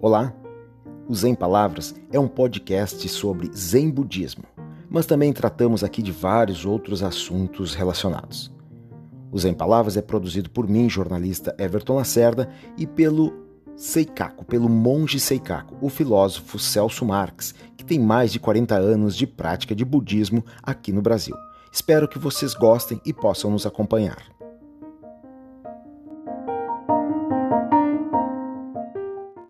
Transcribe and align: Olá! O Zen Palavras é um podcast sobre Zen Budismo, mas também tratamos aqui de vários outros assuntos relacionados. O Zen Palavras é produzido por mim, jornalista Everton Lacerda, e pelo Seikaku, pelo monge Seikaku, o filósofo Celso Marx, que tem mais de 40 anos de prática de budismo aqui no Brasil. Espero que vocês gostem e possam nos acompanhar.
Olá! 0.00 0.32
O 1.08 1.14
Zen 1.14 1.34
Palavras 1.34 1.92
é 2.12 2.20
um 2.20 2.28
podcast 2.28 3.08
sobre 3.08 3.50
Zen 3.52 3.90
Budismo, 3.90 4.44
mas 4.88 5.06
também 5.06 5.32
tratamos 5.32 5.82
aqui 5.82 6.00
de 6.00 6.12
vários 6.12 6.64
outros 6.64 7.02
assuntos 7.02 7.74
relacionados. 7.74 8.54
O 9.32 9.36
Zen 9.36 9.54
Palavras 9.54 9.96
é 9.96 10.00
produzido 10.00 10.50
por 10.50 10.68
mim, 10.68 10.88
jornalista 10.88 11.52
Everton 11.58 11.96
Lacerda, 11.96 12.48
e 12.76 12.86
pelo 12.86 13.44
Seikaku, 13.74 14.44
pelo 14.44 14.68
monge 14.68 15.18
Seikaku, 15.18 15.76
o 15.80 15.88
filósofo 15.88 16.60
Celso 16.60 17.04
Marx, 17.04 17.52
que 17.76 17.84
tem 17.84 17.98
mais 17.98 18.32
de 18.32 18.38
40 18.38 18.76
anos 18.76 19.16
de 19.16 19.26
prática 19.26 19.74
de 19.74 19.84
budismo 19.84 20.44
aqui 20.62 20.92
no 20.92 21.02
Brasil. 21.02 21.34
Espero 21.72 22.06
que 22.06 22.20
vocês 22.20 22.54
gostem 22.54 23.00
e 23.04 23.12
possam 23.12 23.50
nos 23.50 23.66
acompanhar. 23.66 24.37